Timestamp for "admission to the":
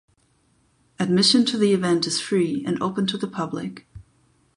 0.99-1.73